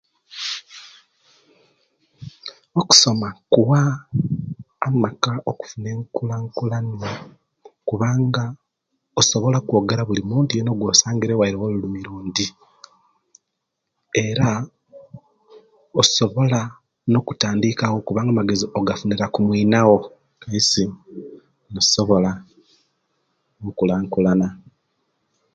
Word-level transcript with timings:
Okusoma 2.79 3.27
kuwa 3.51 3.81
amaka 4.87 5.31
okufuna 5.51 5.87
enkulakulana 5.95 7.09
kubanga 7.87 8.43
osobola 9.19 9.57
okwogera 9.59 10.01
buli 10.05 10.23
muntu 10.31 10.51
ogwo 10.71 10.89
sangire 11.01 11.33
waire 11.39 11.57
wolulimi 11.61 11.99
lundi 12.05 12.45
era 14.25 14.49
osobola 16.01 16.59
nokutandika 17.11 17.83
wo 17.93 18.01
kubanga 18.07 18.31
amagezi 18.31 18.65
ogafunira 18.77 19.25
kumwinawo 19.33 19.97
Kaisi 20.41 20.83
nosobala 21.73 22.31
enkulakulana 23.61 24.47